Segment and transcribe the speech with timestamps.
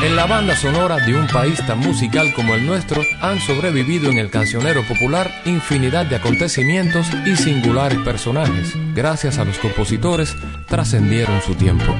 [0.00, 4.18] En la banda sonora de un país tan musical como el nuestro han sobrevivido en
[4.18, 8.74] el cancionero popular infinidad de acontecimientos y singulares personajes.
[8.94, 10.36] Gracias a los compositores,
[10.68, 11.96] trascendieron su tiempo.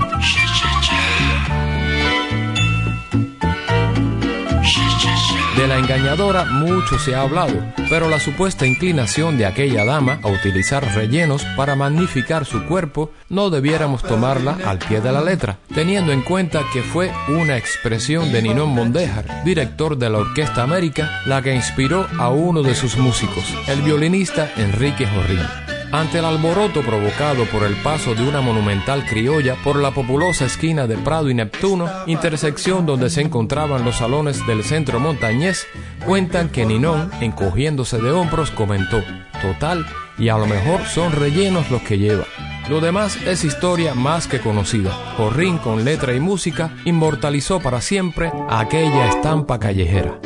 [6.51, 7.55] Mucho se ha hablado,
[7.89, 13.51] pero la supuesta inclinación de aquella dama a utilizar rellenos para magnificar su cuerpo no
[13.51, 18.43] debiéramos tomarla al pie de la letra, teniendo en cuenta que fue una expresión de
[18.43, 23.45] Ninón Mondéjar, director de la Orquesta América, la que inspiró a uno de sus músicos,
[23.67, 25.68] el violinista Enrique Jorrín.
[25.91, 30.87] Ante el alboroto provocado por el paso de una monumental criolla por la populosa esquina
[30.87, 35.67] de Prado y Neptuno, intersección donde se encontraban los salones del centro montañés,
[36.05, 39.03] cuentan que Ninón, encogiéndose de hombros, comentó,
[39.41, 39.87] total,
[40.19, 42.25] y a lo mejor son rellenos los que lleva.
[42.69, 44.93] Lo demás es historia más que conocida.
[45.17, 50.21] Jorrín, con letra y música, inmortalizó para siempre aquella estampa callejera.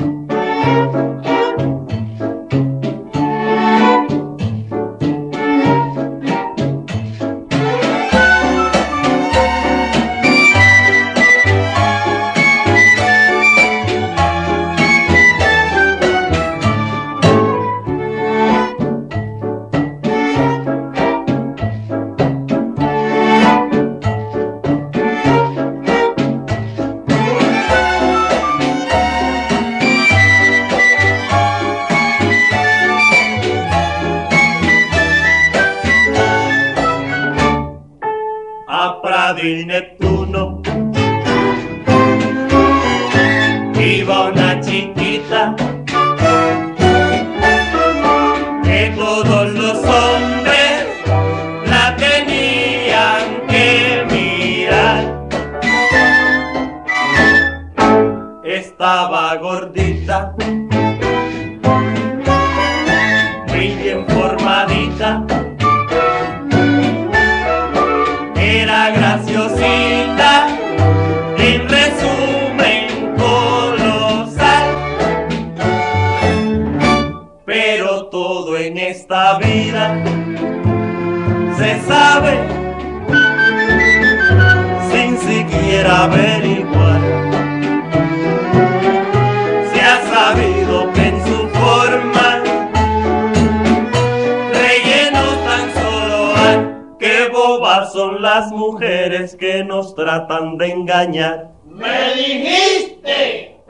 [101.92, 103.60] ¡Me dijiste!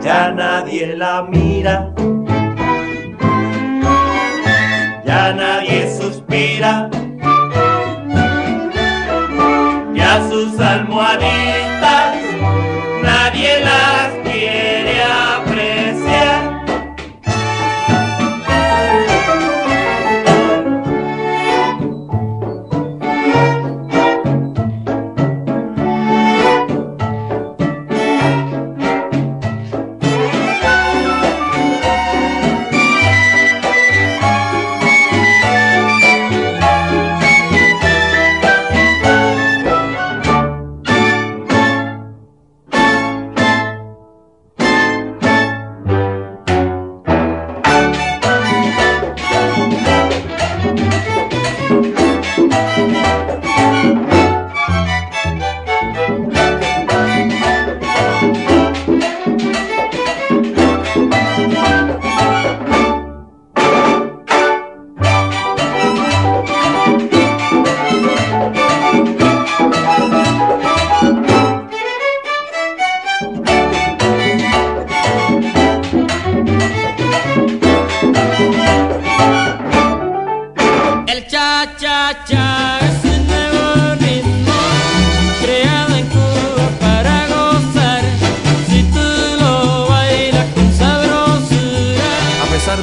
[0.00, 1.94] Ya nadie la mira.
[5.06, 6.90] Ya nadie suspira.
[9.94, 11.57] Ya sus almohaditas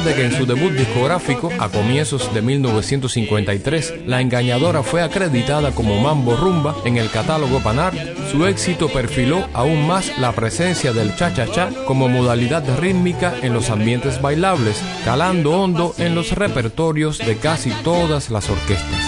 [0.06, 6.00] de que en su debut discográfico, a comienzos de 1953, La Engañadora fue acreditada como
[6.00, 7.92] Mambo Rumba en el catálogo Panar,
[8.30, 14.22] su éxito perfiló aún más la presencia del cha-cha-cha como modalidad rítmica en los ambientes
[14.22, 19.05] bailables, calando hondo en los repertorios de casi todas las orquestas.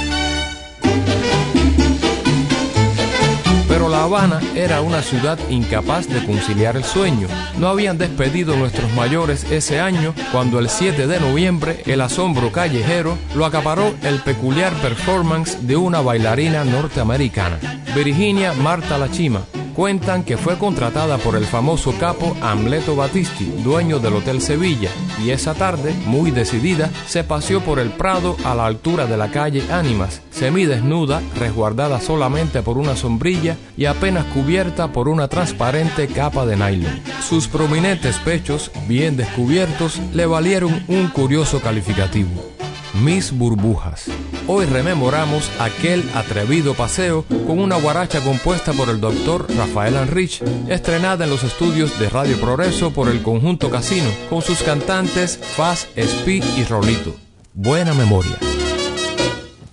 [3.99, 7.27] La Habana era una ciudad incapaz de conciliar el sueño.
[7.59, 13.19] No habían despedido nuestros mayores ese año cuando el 7 de noviembre el asombro callejero
[13.35, 17.59] lo acaparó el peculiar performance de una bailarina norteamericana,
[17.93, 19.43] Virginia Marta Lachima,
[19.79, 24.91] cuentan que fue contratada por el famoso capo Amleto Battisti, dueño del Hotel Sevilla,
[25.25, 29.31] y esa tarde, muy decidida, se paseó por el Prado a la altura de la
[29.31, 36.45] calle Ánimas, semidesnuda, resguardada solamente por una sombrilla y apenas cubierta por una transparente capa
[36.45, 37.01] de nylon.
[37.23, 42.58] Sus prominentes pechos, bien descubiertos, le valieron un curioso calificativo.
[43.03, 44.07] Mis burbujas.
[44.49, 51.25] Hoy rememoramos aquel atrevido paseo con una guaracha compuesta por el doctor Rafael Anrich, estrenada
[51.25, 56.43] en los estudios de Radio Progreso por el conjunto Casino, con sus cantantes Faz, Espi
[56.57, 57.15] y Rolito.
[57.55, 58.37] Buena memoria.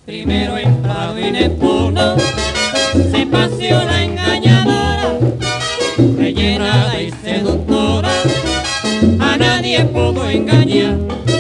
[0.06, 0.75] Primero en
[3.12, 5.19] se paseó la engañadora,
[6.18, 8.12] rellena y seductora,
[9.19, 11.35] a nadie pudo engañar.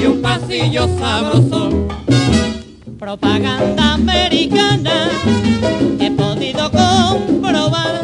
[0.00, 1.88] Y un pasillo sabroso.
[2.98, 5.08] Propaganda americana
[5.98, 8.02] he podido comprobar.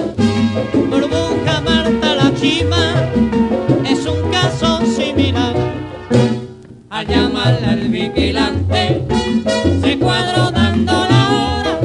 [0.73, 3.11] Burbuja Marta la chima
[3.87, 5.55] es un caso similar.
[6.89, 9.03] Al llamarle al vigilante
[9.83, 11.81] se cuadró dando la hora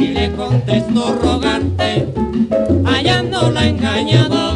[0.00, 2.08] y le contestó rogante
[2.84, 4.49] hallando la engañadora.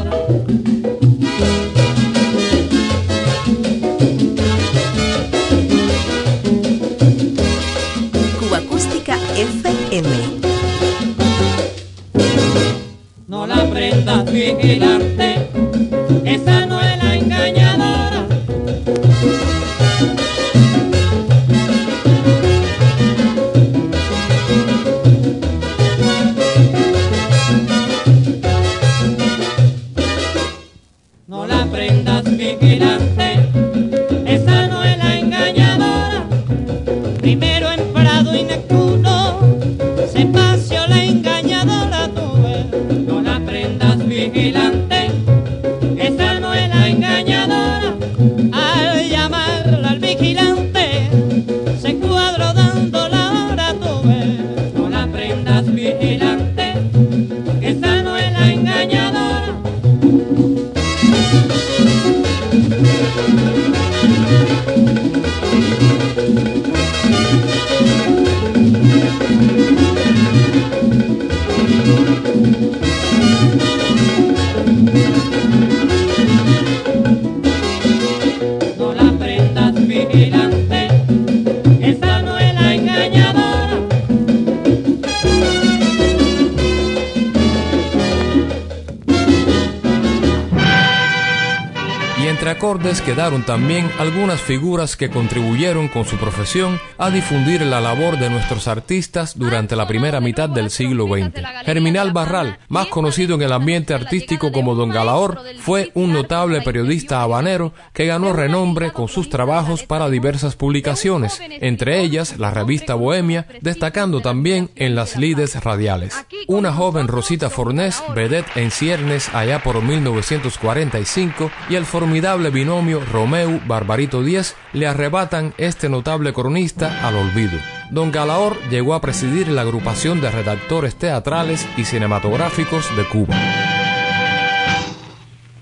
[93.01, 98.69] Quedaron también algunas figuras que contribuyeron con su profesión a difundir la labor de nuestros
[98.69, 101.43] artistas durante la primera mitad del siglo XX.
[101.65, 107.23] Germinal Barral, más conocido en el ambiente artístico como Don Galaor, fue un notable periodista
[107.23, 113.47] habanero que ganó renombre con sus trabajos para diversas publicaciones, entre ellas la revista Bohemia,
[113.61, 116.15] destacando también en las lides radiales.
[116.47, 123.61] Una joven Rosita Fornés, vedette en ciernes allá por 1945, y el formidable binomio Romeu
[123.67, 127.59] Barbarito Díez le arrebatan este notable cronista al olvido.
[127.91, 133.35] Don Galaor llegó a presidir la agrupación de redactores teatrales y cinematográficos de Cuba.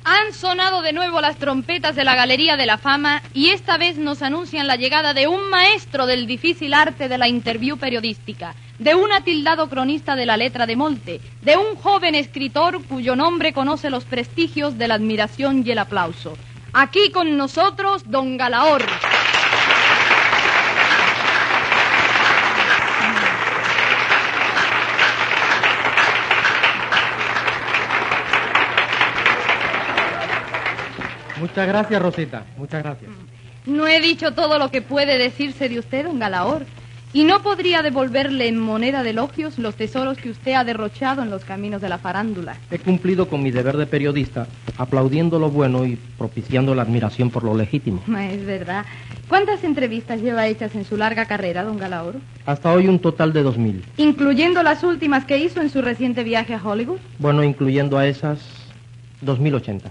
[0.04, 3.98] Han sonado de nuevo las trompetas de la Galería de la Fama y esta vez
[3.98, 8.96] nos anuncian la llegada de un maestro del difícil arte de la interview periodística, de
[8.96, 13.90] un atildado cronista de la letra de Molte, de un joven escritor cuyo nombre conoce
[13.90, 16.36] los prestigios de la admiración y el aplauso.
[16.74, 18.82] Aquí con nosotros, don Galaor.
[31.38, 32.46] Muchas gracias, Rosita.
[32.56, 33.10] Muchas gracias.
[33.66, 36.64] No he dicho todo lo que puede decirse de usted, don Galaor.
[37.14, 41.28] Y no podría devolverle en moneda de elogios los tesoros que usted ha derrochado en
[41.28, 42.56] los caminos de la farándula.
[42.70, 44.46] He cumplido con mi deber de periodista,
[44.78, 48.02] aplaudiendo lo bueno y propiciando la admiración por lo legítimo.
[48.32, 48.86] Es verdad.
[49.28, 52.14] ¿Cuántas entrevistas lleva hechas en su larga carrera, don Galaor?
[52.46, 53.82] Hasta hoy un total de 2.000.
[53.98, 56.98] Incluyendo las últimas que hizo en su reciente viaje a Hollywood.
[57.18, 58.38] Bueno, incluyendo a esas
[59.24, 59.82] 2.080.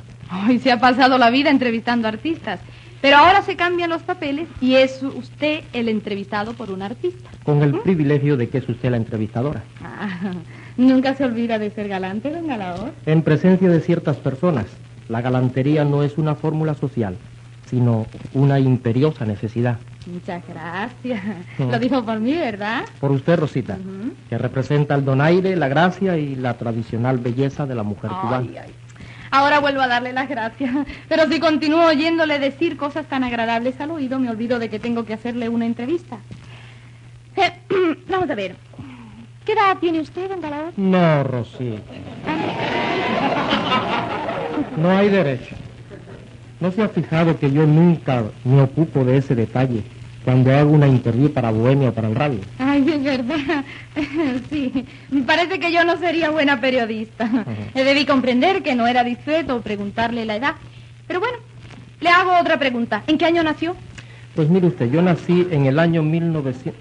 [0.47, 2.61] Hoy se ha pasado la vida entrevistando artistas.
[3.01, 7.29] Pero ahora se cambian los papeles y es usted el entrevistado por un artista.
[7.43, 9.63] Con el privilegio de que es usted la entrevistadora.
[9.83, 10.33] Ah,
[10.77, 12.91] Nunca se olvida de ser galante, don Galador.
[13.05, 14.67] En presencia de ciertas personas,
[15.09, 17.17] la galantería no es una fórmula social,
[17.65, 19.79] sino una imperiosa necesidad.
[20.07, 21.21] Muchas gracias.
[21.57, 21.69] Mm.
[21.69, 22.83] Lo dijo por mí, ¿verdad?
[22.99, 23.77] Por usted, Rosita,
[24.29, 28.47] que representa el donaire, la gracia y la tradicional belleza de la mujer cubana.
[28.63, 28.71] Ay.
[29.31, 30.85] Ahora vuelvo a darle las gracias.
[31.07, 35.05] Pero si continúo oyéndole decir cosas tan agradables al oído, me olvido de que tengo
[35.05, 36.19] que hacerle una entrevista.
[37.37, 37.51] Eh,
[38.09, 38.55] vamos a ver.
[39.45, 40.41] ¿Qué edad tiene usted, don?
[40.91, 41.81] No, Rosita.
[44.77, 45.55] No hay derecho.
[46.59, 49.81] ¿No se ha fijado que yo nunca me ocupo de ese detalle
[50.23, 52.39] cuando hago una interview para Bohemia o para el radio?
[52.71, 53.63] Ay, es verdad.
[54.49, 54.85] Sí,
[55.27, 57.29] parece que yo no sería buena periodista.
[57.75, 60.55] Eh, Debí comprender que no era discreto preguntarle la edad.
[61.07, 61.37] Pero bueno,
[61.99, 63.03] le hago otra pregunta.
[63.07, 63.75] ¿En qué año nació?
[64.35, 66.73] Pues mire usted, yo nací en el año 1900.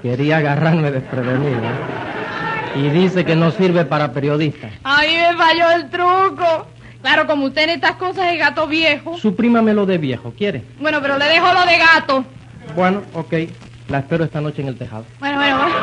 [0.00, 1.58] Quería agarrarme desprevenido.
[1.58, 2.78] ¿eh?
[2.80, 4.70] Y dice que no sirve para periodista.
[4.82, 6.66] Ay, me falló el truco.
[7.02, 9.18] Claro, como usted en estas cosas es gato viejo.
[9.18, 10.62] Suprímamelo de viejo, ¿quiere?
[10.80, 12.24] Bueno, pero le dejo lo de gato.
[12.74, 13.34] Bueno, ok.
[13.92, 15.04] La espero esta noche en el tejado.
[15.20, 15.74] Bueno, bueno, bueno.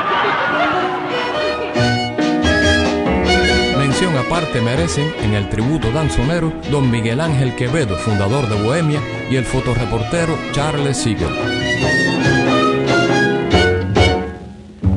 [3.77, 8.99] Mención aparte merecen en el tributo danzonero don Miguel Ángel Quevedo, fundador de Bohemia,
[9.29, 11.29] y el fotoreportero Charles Siegel.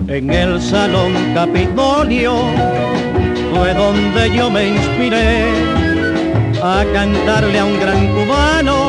[0.09, 2.35] En el Salón Capitolio
[3.55, 5.51] fue donde yo me inspiré
[6.63, 8.89] a cantarle a un gran cubano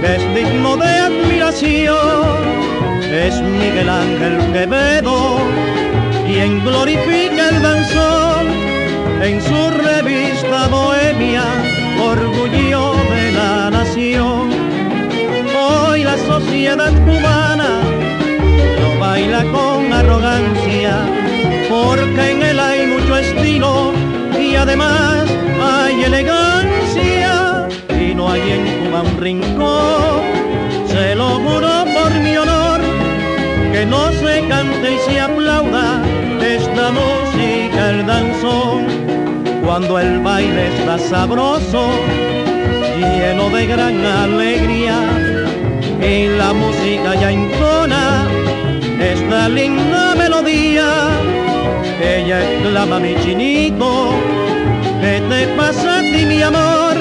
[0.00, 2.37] que es digno de admiración.
[3.10, 5.38] Es Miguel Ángel Quevedo
[6.28, 8.46] quien glorifica el danzón
[9.22, 11.42] en su revista Bohemia,
[12.00, 14.50] orgullo de la nación.
[15.58, 17.80] Hoy la sociedad cubana
[18.82, 20.98] lo baila con arrogancia,
[21.70, 23.92] porque en él hay mucho estilo
[24.38, 25.24] y además
[25.62, 27.68] hay elegancia.
[27.98, 30.07] Y no hay en Cuba un rincón,
[34.58, 36.02] cante y se aplauda
[36.56, 38.86] esta música, el danzón.
[39.64, 41.82] Cuando el baile está sabroso,
[42.98, 44.96] lleno de gran alegría,
[46.12, 48.26] y la música ya entona
[49.00, 50.88] esta linda melodía.
[52.02, 54.10] Ella exclama mi chinito,
[55.00, 56.96] ¿qué te pasa a ti mi amor?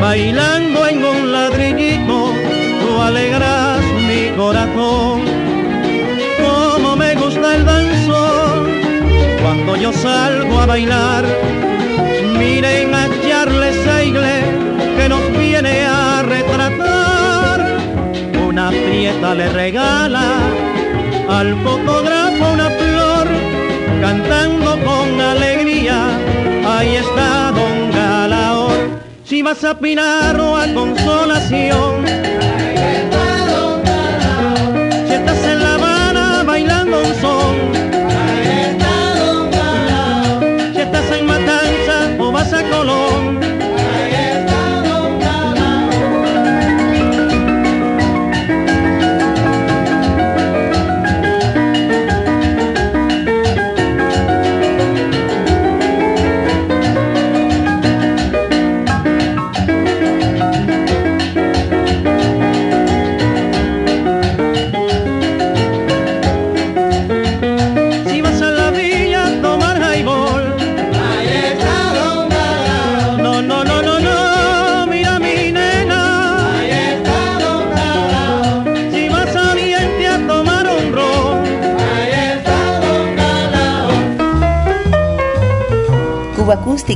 [0.00, 2.32] Bailando en un ladrillito,
[2.80, 5.31] tú alegras mi corazón.
[9.64, 11.24] Cuando yo salgo a bailar,
[12.36, 14.42] miren a Charles Seigle
[14.96, 17.78] que nos viene a retratar.
[18.44, 20.24] Una prieta le regala
[21.28, 23.28] al fotógrafo una flor,
[24.00, 26.08] cantando con alegría,
[26.66, 29.00] ahí está Don Galaor.
[29.24, 32.04] Si vas a Pinar o a Consolación,
[35.06, 38.01] si estás en La Habana bailando un son,
[42.90, 43.11] o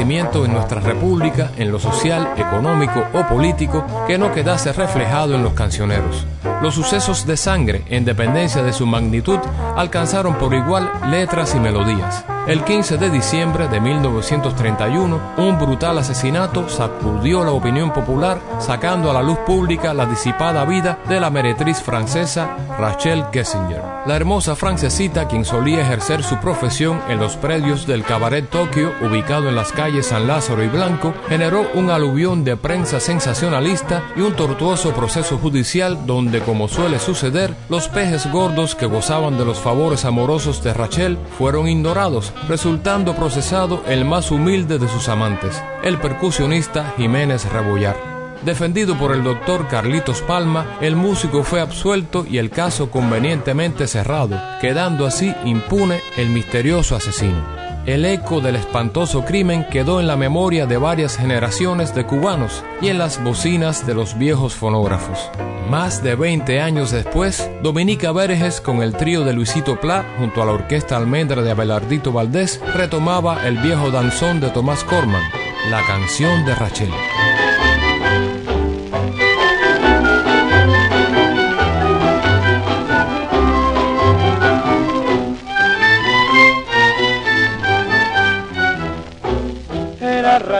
[0.00, 5.52] En nuestra república en lo social, económico o político que no quedase reflejado en los
[5.52, 6.26] cancioneros.
[6.62, 9.38] Los sucesos de sangre, en dependencia de su magnitud,
[9.76, 12.24] alcanzaron por igual letras y melodías.
[12.46, 19.14] El 15 de diciembre de 1931, un brutal asesinato sacudió la opinión popular, sacando a
[19.14, 23.89] la luz pública la disipada vida de la meretriz francesa Rachel Kessinger.
[24.06, 29.50] La hermosa francesita, quien solía ejercer su profesión en los predios del Cabaret Tokio, ubicado
[29.50, 34.32] en las calles San Lázaro y Blanco, generó un aluvión de prensa sensacionalista y un
[34.34, 40.06] tortuoso proceso judicial donde, como suele suceder, los pejes gordos que gozaban de los favores
[40.06, 46.94] amorosos de Rachel fueron ignorados, resultando procesado el más humilde de sus amantes, el percusionista
[46.96, 48.19] Jiménez Rebollar.
[48.44, 54.40] Defendido por el doctor Carlitos Palma, el músico fue absuelto y el caso convenientemente cerrado,
[54.62, 57.60] quedando así impune el misterioso asesino.
[57.84, 62.88] El eco del espantoso crimen quedó en la memoria de varias generaciones de cubanos y
[62.88, 65.30] en las bocinas de los viejos fonógrafos.
[65.68, 70.46] Más de 20 años después, Dominica Verges con el trío de Luisito Pla junto a
[70.46, 75.22] la orquesta almendra de Abelardito Valdés retomaba el viejo danzón de Tomás Corman,
[75.70, 76.90] la canción de Rachel.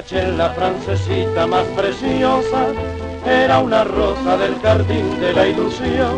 [0.09, 2.69] La francesita más preciosa,
[3.27, 6.17] era una rosa del jardín de la ilusión.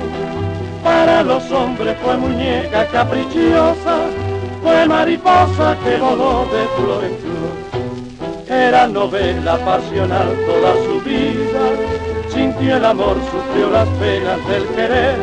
[0.85, 3.97] Para los hombres fue muñeca caprichosa,
[4.63, 8.57] fue mariposa que voló de flor en flor.
[8.57, 11.65] Era novela pasional toda su vida,
[12.33, 15.17] sintió el amor, sufrió las penas del querer.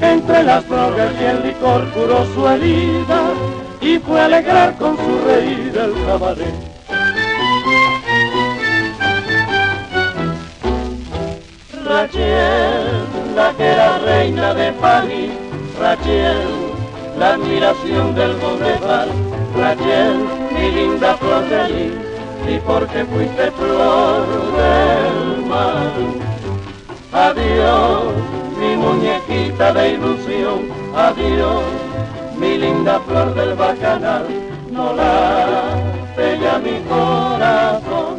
[0.00, 3.32] Entre las drogas y el licor curó su herida
[3.80, 6.73] y fue alegrar con su reír el cabaret.
[11.94, 15.30] Rachel, la que era reina de París,
[15.78, 16.42] Rachel,
[17.16, 19.10] la admiración del boulevard,
[19.56, 20.16] Rachel,
[20.50, 21.92] mi linda flor de
[22.52, 24.26] y porque fuiste flor
[24.58, 25.92] del mar.
[27.12, 28.12] Adiós,
[28.58, 30.62] mi muñequita de ilusión,
[30.96, 31.62] adiós,
[32.36, 34.26] mi linda flor del bacanal,
[34.68, 35.76] no la
[36.16, 38.13] pega mi corazón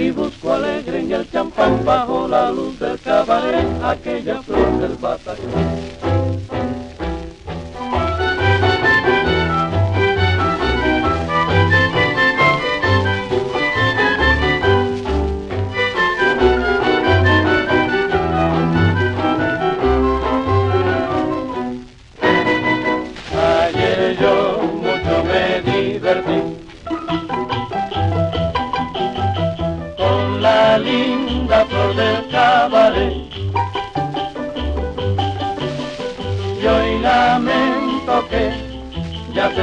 [0.00, 6.19] y busco alegre en el champán bajo la luz del cabaret aquella flor del batallón.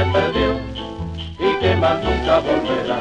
[0.06, 0.60] Perdió
[1.38, 2.98] y que más nunca volverá,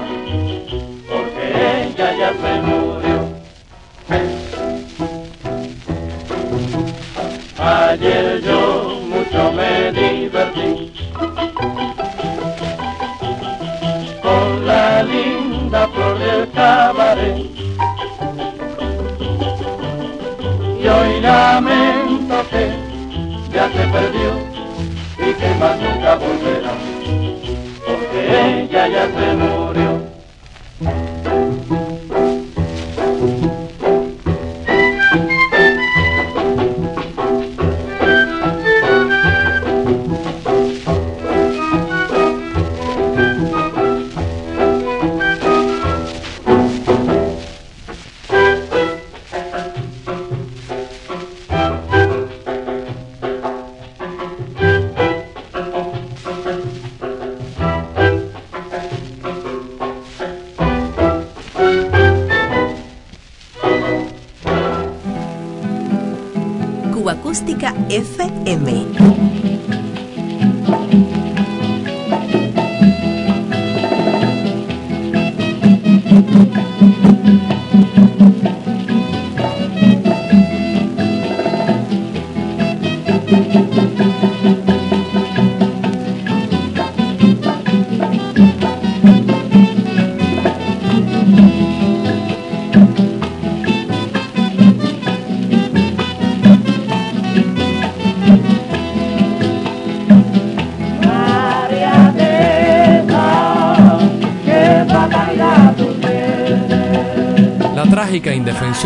[1.09, 3.17] porque ella ya se murió.
[7.59, 10.93] Ayer yo mucho me divertí
[14.21, 17.57] con la linda flor del cabaret
[20.89, 22.71] hoy lamento que
[23.53, 24.46] ya se perdió y
[25.39, 26.73] que más nunca volverá,
[27.85, 29.56] porque ella ya se murió.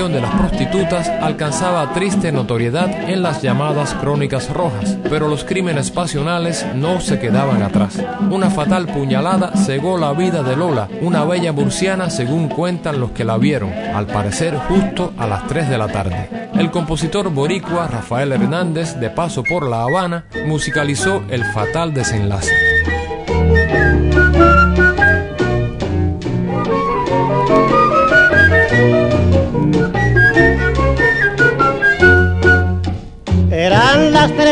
[0.10, 6.66] De las prostitutas alcanzaba triste notoriedad en las llamadas crónicas rojas, pero los crímenes pasionales
[6.74, 8.02] no se quedaban atrás.
[8.32, 13.24] Una fatal puñalada cegó la vida de Lola, una bella murciana según cuentan los que
[13.24, 16.50] la vieron, al parecer justo a las 3 de la tarde.
[16.56, 22.71] El compositor boricua Rafael Hernández, de paso por La Habana, musicalizó el fatal desenlace.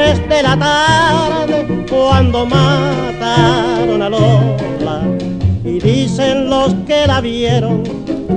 [0.09, 5.01] Tres de la tarde cuando mataron a Lola
[5.63, 7.83] y dicen los que la vieron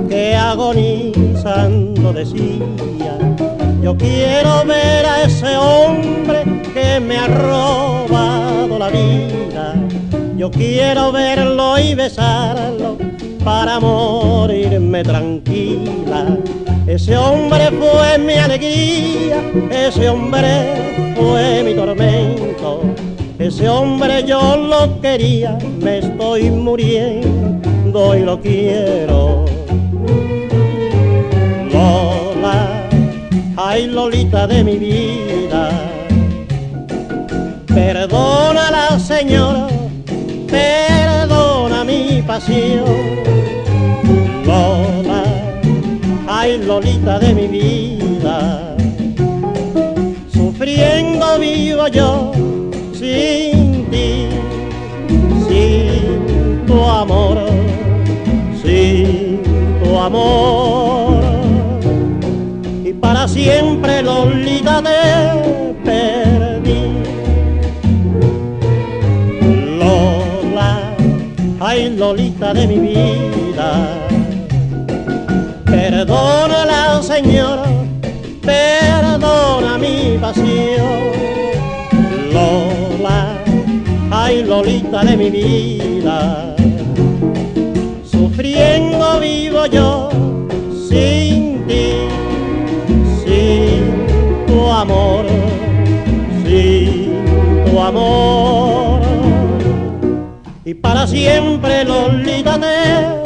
[0.07, 3.17] que agonizando decía
[3.81, 9.75] yo quiero ver a ese hombre que me ha robado la vida.
[10.37, 12.97] Yo quiero verlo y besarlo
[13.43, 16.37] para morirme tranquila
[16.87, 19.41] ese hombre fue mi alegría,
[19.71, 22.81] ese hombre fue mi tormento.
[23.39, 29.45] Ese hombre yo lo quería, me estoy muriendo y lo quiero.
[31.71, 32.87] Lola,
[33.57, 35.71] ay Lolita de mi vida,
[37.67, 39.67] perdona la señora,
[40.47, 42.85] perdona mi pasión.
[44.45, 44.82] Lola,
[46.43, 48.75] ay Lolita de mi vida,
[50.27, 52.33] sufriendo vivo yo
[52.91, 54.27] sin ti,
[55.47, 57.37] sin tu amor,
[58.61, 59.41] sin
[59.81, 61.23] tu amor.
[62.83, 64.99] Y para siempre Lolita te
[65.85, 66.83] perdí.
[69.79, 70.93] Lola,
[71.61, 74.02] ay Lolita de mi vida
[76.13, 77.65] Perdona la señora,
[78.43, 81.01] perdona mi pasión.
[82.31, 83.39] Lola,
[84.11, 86.55] ay Lolita de mi vida,
[88.05, 90.09] sufriendo vivo yo
[90.87, 92.07] sin ti,
[93.25, 95.25] sin tu amor,
[96.45, 97.25] sin
[97.65, 99.01] tu amor.
[100.63, 103.22] Y para siempre Lolita te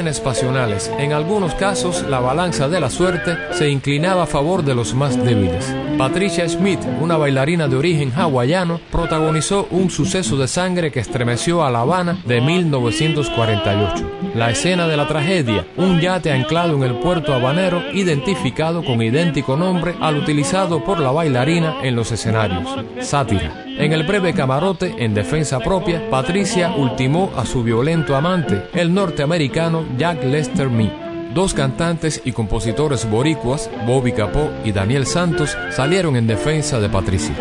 [0.00, 0.90] Crímenes pasionales.
[0.98, 5.22] En algunos casos, la balanza de la suerte se inclinaba a favor de los más
[5.22, 5.76] débiles.
[5.98, 11.70] Patricia Smith, una bailarina de origen hawaiano, protagonizó un suceso de sangre que estremeció a
[11.70, 14.10] La Habana de 1948.
[14.34, 19.54] La escena de la tragedia, un yate anclado en el puerto habanero, identificado con idéntico
[19.54, 22.74] nombre al utilizado por la bailarina en los escenarios.
[23.00, 23.69] Sátira.
[23.80, 29.86] En el breve camarote, en defensa propia, Patricia ultimó a su violento amante, el norteamericano
[29.96, 30.92] Jack Lester Mee.
[31.32, 37.34] Dos cantantes y compositores boricuas, Bobby Capó y Daniel Santos, salieron en defensa de Patricia.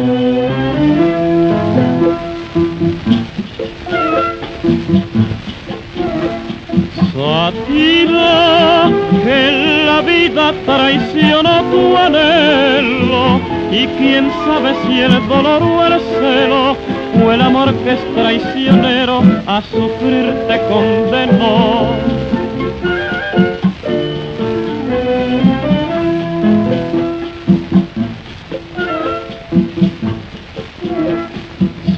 [9.26, 16.78] Que la vida traicionó tu anhelo y quién sabe si el dolor o el celo
[17.24, 21.96] o el amor que es traicionero a sufrir te condenó.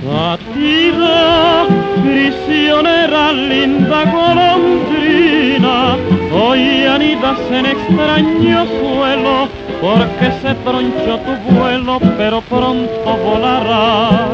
[0.03, 1.65] Sátira,
[2.03, 5.95] prisionera linda golondrina,
[6.33, 14.29] hoy anidas en extraño suelo, porque se tronchó tu vuelo, pero pronto volará.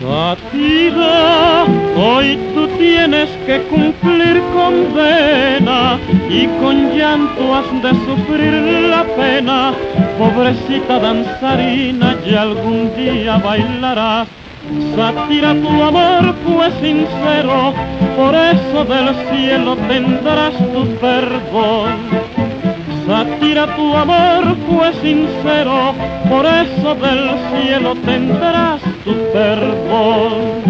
[0.00, 1.64] Sátira,
[1.96, 5.98] hoy tú tienes que cumplir condena
[6.30, 8.54] y con llanto has de sufrir
[8.88, 9.74] la pena.
[10.18, 14.28] Pobrecita danzarina, y algún día bailarás.
[14.94, 17.72] Sátira, tu amor fue sincero,
[18.16, 21.92] por eso del cielo tendrás tu perdón.
[23.06, 25.94] Sátira, tu amor fue sincero,
[26.28, 30.65] por eso del cielo tendrás tu perdón.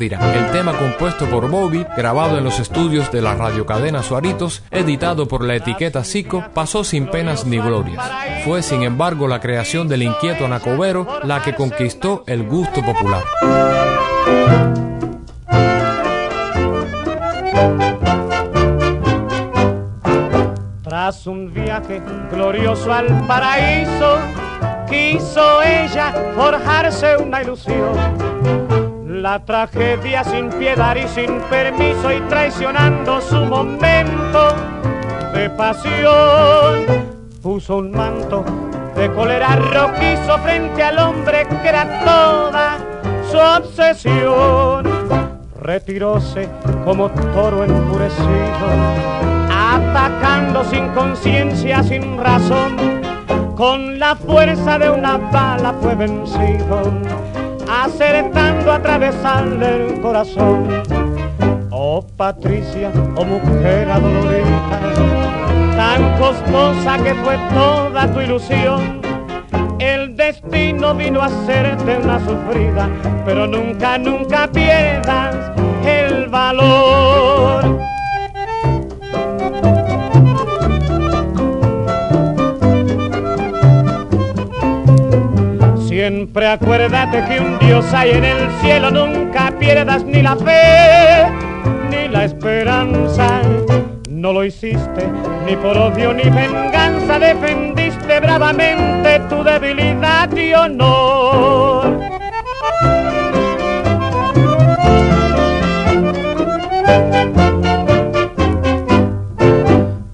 [0.00, 5.44] El tema compuesto por Bobby, grabado en los estudios de la radiocadena Suaritos, editado por
[5.44, 8.08] la etiqueta Zico, pasó sin penas ni glorias.
[8.44, 13.24] Fue, sin embargo, la creación del inquieto Anacobero la que conquistó el gusto popular.
[20.84, 24.18] Tras un viaje glorioso al paraíso,
[24.88, 28.27] quiso ella forjarse una ilusión.
[29.22, 34.54] La tragedia sin piedad y sin permiso y traicionando su momento
[35.34, 36.84] de pasión,
[37.42, 38.44] puso un manto
[38.94, 42.78] de cólera rojizo frente al hombre que era toda
[43.28, 44.86] su obsesión.
[45.60, 46.48] Retiróse
[46.84, 49.08] como toro enfurecido
[49.50, 52.76] atacando sin conciencia, sin razón,
[53.56, 56.82] con la fuerza de una bala fue vencido,
[57.84, 60.82] acertando a atravesarle el corazón.
[61.70, 64.80] Oh Patricia, oh mujer adolorida,
[65.76, 69.00] tan costosa que fue toda tu ilusión.
[69.78, 72.88] El destino vino a hacerte una sufrida,
[73.24, 75.36] pero nunca, nunca pierdas
[75.86, 77.07] el valor.
[86.08, 91.26] Siempre acuérdate que un Dios hay en el cielo, nunca pierdas ni la fe
[91.90, 93.42] ni la esperanza.
[94.08, 95.06] No lo hiciste
[95.44, 102.00] ni por odio ni venganza, defendiste bravamente tu debilidad y honor.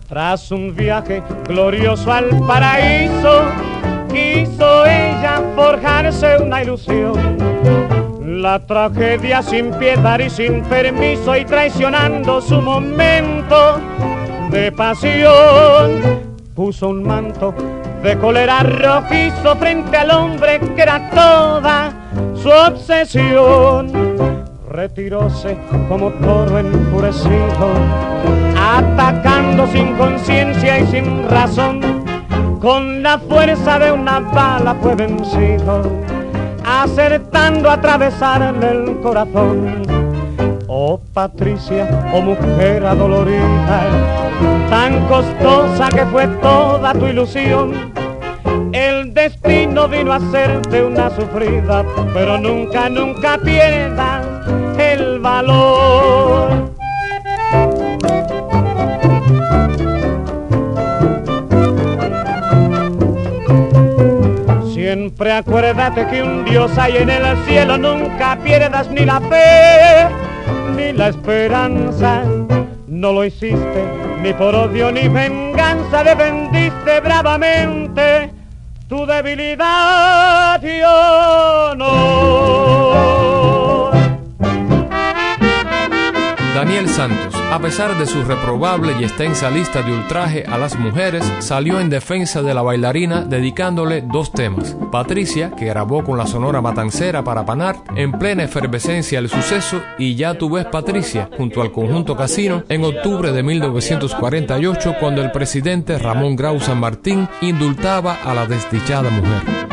[0.08, 3.44] Tras un viaje glorioso al paraíso,
[4.12, 5.03] quiso ella
[5.54, 7.38] forjarse una ilusión.
[8.20, 13.80] La tragedia sin piedad y sin permiso y traicionando su momento
[14.50, 16.00] de pasión,
[16.54, 17.54] puso un manto
[18.02, 21.92] de cólera rojizo frente al hombre que era toda
[22.34, 23.90] su obsesión.
[24.68, 25.56] Retiróse
[25.88, 27.72] como toro enfurecido,
[28.60, 32.04] atacando sin conciencia y sin razón
[32.60, 35.82] con la fuerza de una bala fue vencido,
[36.64, 39.82] acertando a atravesarle el corazón.
[40.66, 43.84] Oh Patricia, oh mujer adolorida,
[44.70, 47.92] tan costosa que fue toda tu ilusión.
[48.72, 54.26] El destino vino a hacerte una sufrida, pero nunca, nunca pierdas
[54.78, 56.73] el valor.
[65.04, 70.08] Siempre acuérdate que un Dios hay en el cielo, nunca pierdas ni la fe
[70.74, 72.22] ni la esperanza.
[72.88, 73.84] No lo hiciste
[74.22, 78.30] ni por odio ni venganza, defendiste bravamente
[78.88, 82.73] tu debilidad y honor.
[86.64, 91.22] Daniel Santos, a pesar de su reprobable y extensa lista de ultraje a las mujeres,
[91.40, 94.74] salió en defensa de la bailarina dedicándole dos temas.
[94.90, 100.14] Patricia, que grabó con la Sonora Matancera para Panar, en plena efervescencia del suceso, y
[100.14, 105.98] Ya tú ves Patricia, junto al conjunto Casino, en octubre de 1948, cuando el presidente
[105.98, 109.63] Ramón Grau San Martín indultaba a la desdichada mujer.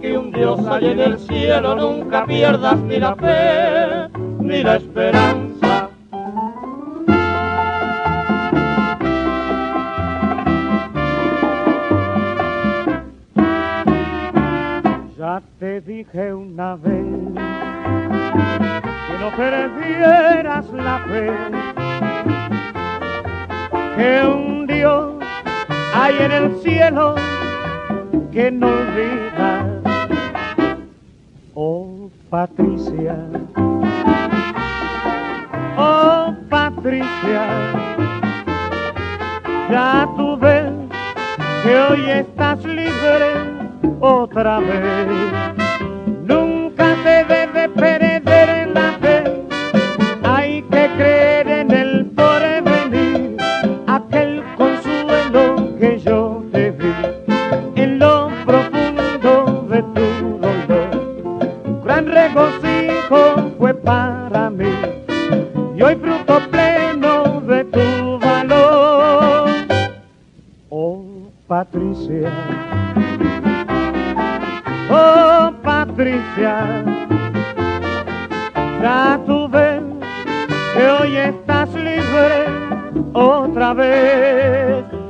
[0.00, 4.08] Que un Dios hay en el cielo, nunca pierdas ni la fe
[4.40, 5.90] ni la esperanza.
[15.18, 17.04] Ya te dije una vez
[19.06, 21.30] que no perdieras la fe,
[23.96, 25.14] que un Dios
[25.94, 27.14] hay en el cielo
[28.32, 29.09] que no olvida.
[81.10, 82.46] Hoy estás libre
[83.12, 85.09] otra vez.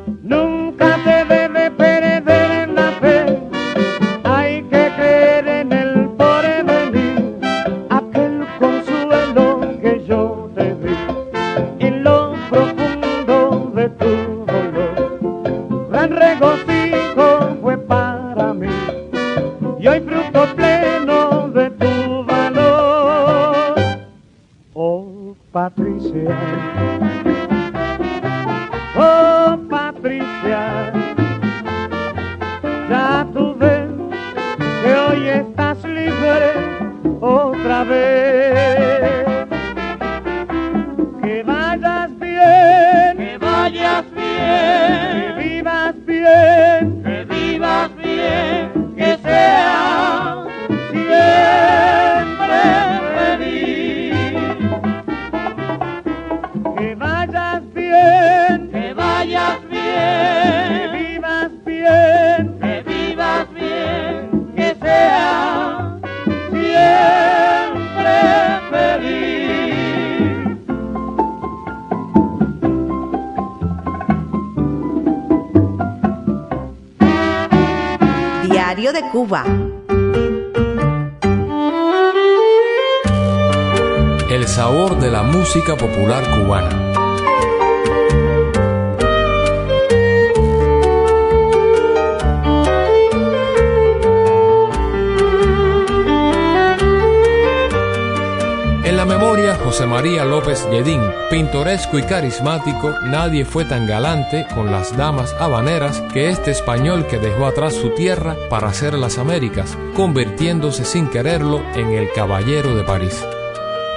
[100.71, 107.09] Lledín, pintoresco y carismático, nadie fue tan galante con las damas habaneras que este español
[107.09, 112.77] que dejó atrás su tierra para hacer las Américas, convirtiéndose sin quererlo en el caballero
[112.77, 113.27] de París.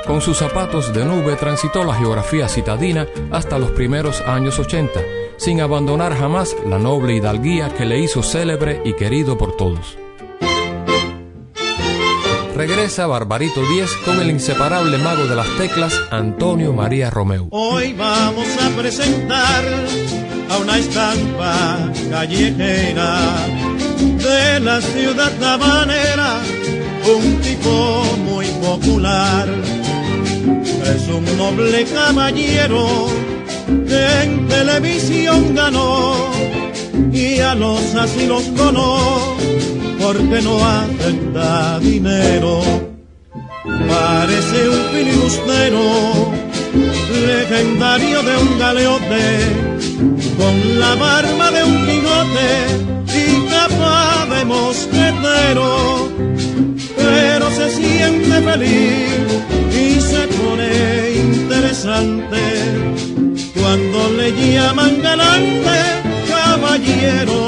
[0.07, 4.99] Con sus zapatos de nube transitó la geografía citadina hasta los primeros años 80,
[5.38, 10.02] sin abandonar jamás la noble hidalguía que le hizo célebre y querido por todos.
[12.65, 17.49] Regresa Barbarito 10 con el inseparable mago de las teclas, Antonio María Romeu.
[17.52, 19.65] Hoy vamos a presentar
[20.49, 23.19] a una estampa callejera
[23.99, 26.39] de la ciudad habanera,
[27.13, 29.49] un tipo muy popular.
[30.86, 33.10] Es un noble caballero
[33.86, 36.32] que en televisión ganó
[37.12, 39.36] y a los así los coló
[40.03, 42.61] porque no acepta dinero.
[43.63, 45.83] Parece un filibustero,
[47.27, 49.25] legendario de un galeote,
[50.39, 52.51] con la barba de un Quijote
[53.21, 56.09] y capa de mosquetero.
[56.97, 59.25] Pero se siente feliz
[59.83, 60.69] y se pone
[61.31, 62.43] interesante
[63.59, 65.77] cuando le llaman galante
[66.29, 67.42] caballero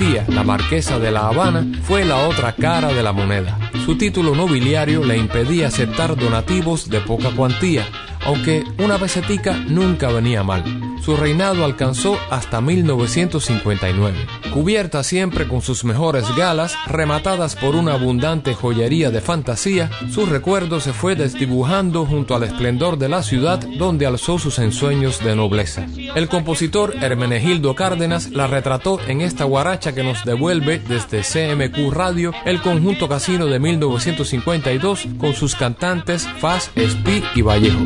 [0.00, 3.56] La marquesa de La Habana, fue la otra cara de la moneda.
[3.84, 7.86] Su título nobiliario le impedía aceptar donativos de poca cuantía,
[8.26, 10.64] aunque una pesetica nunca venía mal.
[11.00, 14.16] Su reinado alcanzó hasta 1959.
[14.54, 20.78] Cubierta siempre con sus mejores galas, rematadas por una abundante joyería de fantasía, su recuerdo
[20.78, 25.88] se fue desdibujando junto al esplendor de la ciudad donde alzó sus ensueños de nobleza.
[26.14, 32.32] El compositor Hermenegildo Cárdenas la retrató en esta guaracha que nos devuelve desde CMQ Radio
[32.44, 37.84] el conjunto casino de 1952 con sus cantantes Faz, Espí y Vallejo.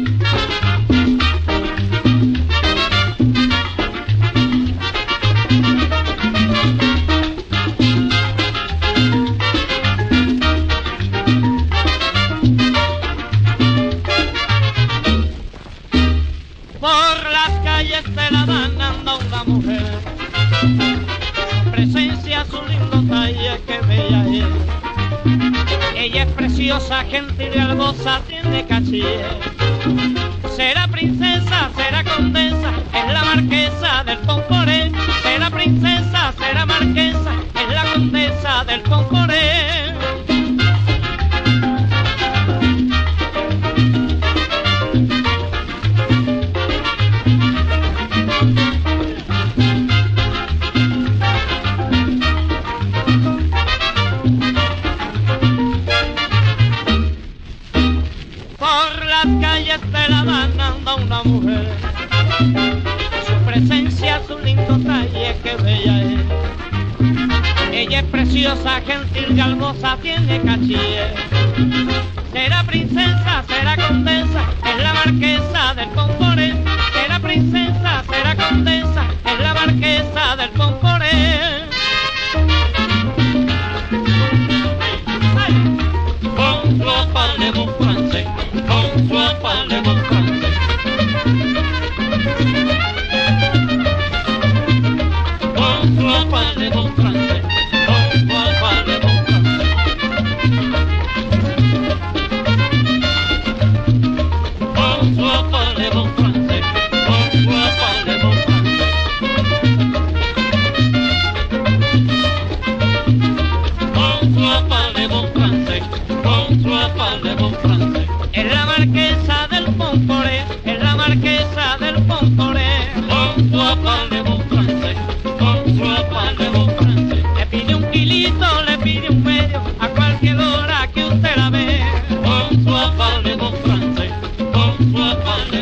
[26.98, 29.57] la gente de Albosa tiene caché.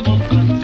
[0.03, 0.56] democracia.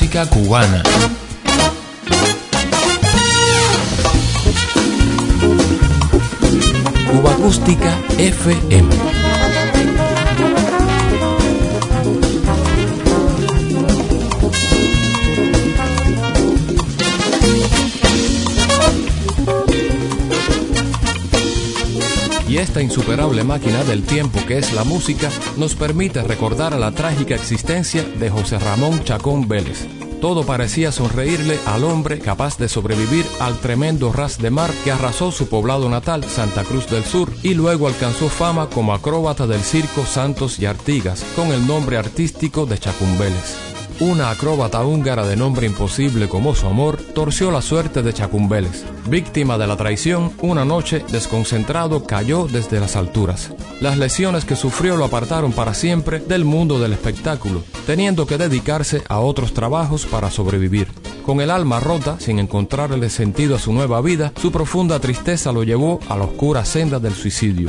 [0.00, 0.82] Música cubana.
[7.10, 9.39] Cuba Acústica FM.
[22.70, 27.34] Esta insuperable máquina del tiempo que es la música nos permite recordar a la trágica
[27.34, 29.88] existencia de José Ramón Chacón Vélez.
[30.20, 35.32] Todo parecía sonreírle al hombre capaz de sobrevivir al tremendo ras de mar que arrasó
[35.32, 40.06] su poblado natal, Santa Cruz del Sur, y luego alcanzó fama como acróbata del circo
[40.06, 43.69] Santos y Artigas, con el nombre artístico de Chacón Vélez.
[44.00, 48.86] Una acróbata húngara de nombre imposible como su amor torció la suerte de Chacumbeles.
[49.06, 53.52] Víctima de la traición, una noche, desconcentrado, cayó desde las alturas.
[53.82, 59.02] Las lesiones que sufrió lo apartaron para siempre del mundo del espectáculo, teniendo que dedicarse
[59.06, 60.88] a otros trabajos para sobrevivir.
[61.26, 65.62] Con el alma rota, sin encontrarle sentido a su nueva vida, su profunda tristeza lo
[65.62, 67.68] llevó a la oscura senda del suicidio.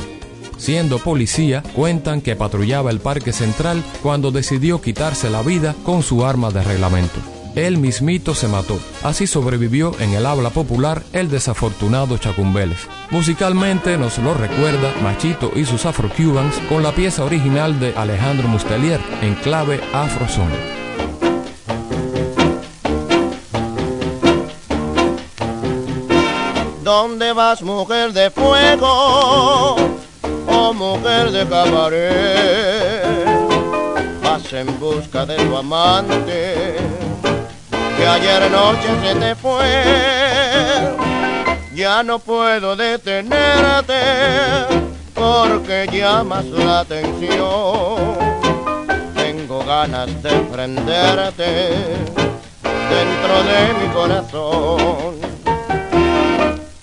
[0.62, 6.24] Siendo policía, cuentan que patrullaba el Parque Central cuando decidió quitarse la vida con su
[6.24, 7.18] arma de reglamento.
[7.56, 8.78] Él mismito se mató.
[9.02, 12.78] Así sobrevivió en el habla popular el desafortunado Chacumbeles.
[13.10, 19.00] Musicalmente nos lo recuerda Machito y sus Afro-Cubans con la pieza original de Alejandro Mustelier
[19.20, 20.62] en clave afrosónica.
[26.84, 30.01] ¿Dónde vas, mujer de fuego?
[30.54, 33.26] Oh, mujer de cabaret,
[34.22, 36.76] vas en busca de tu amante,
[37.96, 39.82] que ayer noche se te fue.
[41.74, 44.02] Ya no puedo detenerte,
[45.14, 48.18] porque llamas la atención.
[49.14, 51.70] Tengo ganas de prenderte
[52.90, 55.32] dentro de mi corazón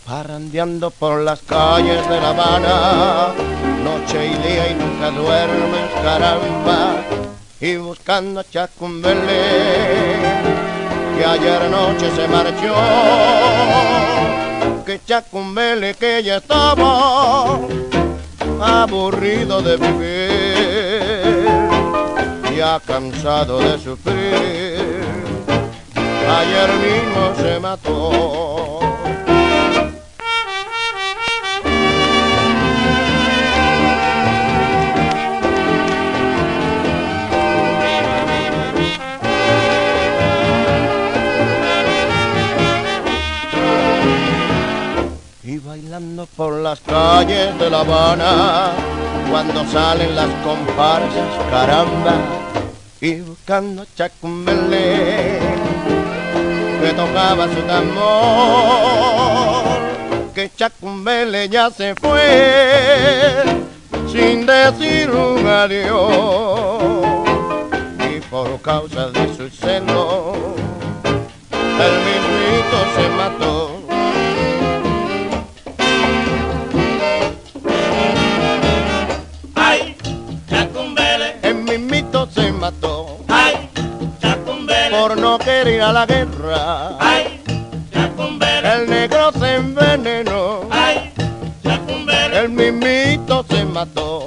[0.10, 3.28] parrandeando por las calles de La Habana,
[3.84, 7.04] noche y día y nunca duermes, caramba,
[7.60, 10.18] y buscando a Chacumbele,
[11.18, 12.76] que ayer noche se marchó,
[14.86, 17.60] que Chacumbele que ya estaba
[18.62, 21.40] aburrido de vivir,
[22.58, 25.04] ya cansado de sufrir,
[26.28, 28.89] ayer mismo se mató.
[46.70, 48.74] Las calles de La Habana,
[49.32, 52.14] cuando salen las comparsas, caramba,
[53.02, 55.40] y buscando a Chacumbele,
[56.80, 58.04] que tocaba su tambor,
[60.36, 63.46] que Chacumbele ya se fue,
[64.12, 66.84] sin decir un adiós,
[68.12, 70.36] y por causa de su seno,
[71.86, 73.59] el mismito se mató.
[85.44, 86.98] Querer ir a la guerra.
[87.00, 87.42] Ay.
[88.64, 90.62] El negro se envenenó.
[90.70, 91.12] Ay.
[92.34, 94.19] El mimito se mató.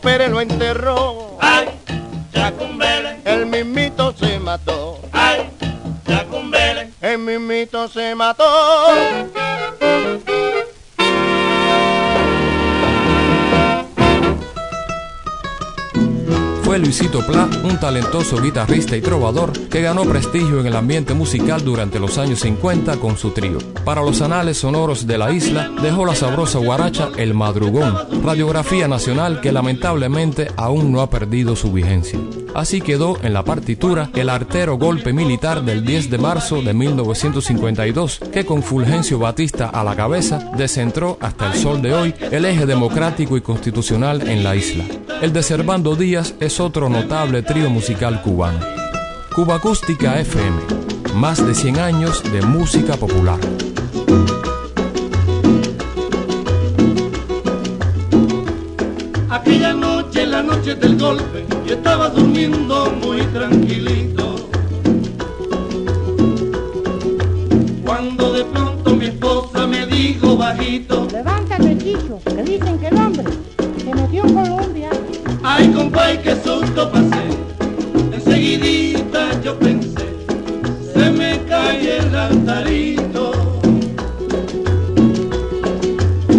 [0.00, 1.36] Pérez lo enterró.
[1.40, 1.68] Ay,
[2.32, 3.20] Chacumbele.
[3.24, 4.98] El mismito se mató.
[5.12, 5.50] Ay,
[6.06, 6.90] Chacumbele.
[7.00, 8.44] El mismito se mató.
[16.70, 21.64] Fue Luisito Pla, un talentoso guitarrista y trovador que ganó prestigio en el ambiente musical
[21.64, 23.58] durante los años 50 con su trío.
[23.84, 29.40] Para los anales sonoros de la isla dejó la sabrosa guaracha El Madrugón, radiografía nacional
[29.40, 32.20] que lamentablemente aún no ha perdido su vigencia.
[32.54, 38.20] Así quedó en la partitura el artero golpe militar del 10 de marzo de 1952,
[38.32, 42.66] que con Fulgencio Batista a la cabeza descentró hasta el sol de hoy el eje
[42.66, 44.84] democrático y constitucional en la isla.
[45.20, 48.58] El de Servando Díaz es otro notable trío musical cubano.
[49.34, 50.58] Cuba Acústica FM,
[51.14, 53.38] más de 100 años de música popular.
[59.30, 64.36] Aquella noche, la noche del golpe, yo estaba durmiendo muy tranquilito.
[67.84, 71.08] Cuando de pronto mi esposa me dijo bajito,
[75.70, 77.24] ay compay, qué susto pasé.
[78.12, 80.06] Enseguidita yo pensé,
[80.92, 83.32] se me cae el altarito.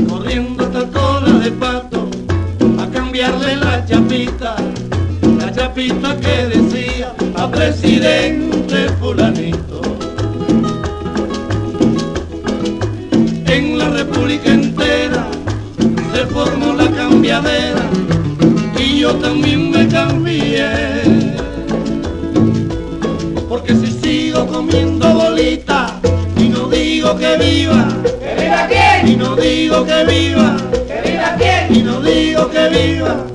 [0.10, 2.10] Corriendo hasta cola de pato,
[2.80, 4.56] a cambiarle la chapita,
[5.40, 9.82] la chapita que decía a presidente fulanito.
[13.46, 15.28] En la república entera
[16.14, 17.91] se formó la cambiadera
[19.02, 20.70] yo también me cambié.
[23.50, 26.00] Porque si sigo comiendo bolita
[26.38, 27.88] y no digo que viva,
[28.20, 29.08] ¿Que viva quién?
[29.08, 30.56] y no digo que viva,
[30.88, 31.76] ¿Que viva quién?
[31.76, 33.26] y no digo que viva,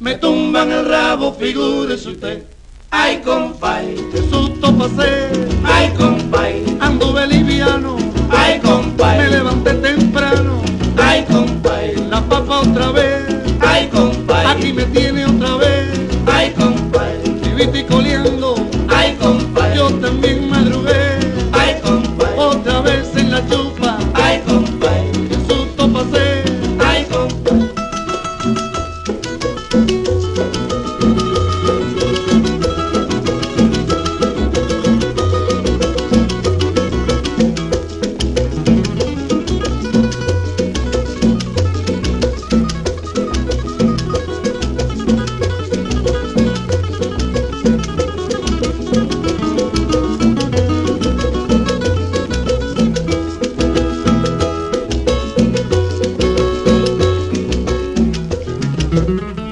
[0.00, 2.42] me tumban el rabo, figúrese usted.
[2.90, 5.30] Ay, compay, qué susto pasé.
[5.64, 7.96] Ay, compay, anduve liviano.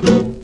[0.07, 0.44] Ay,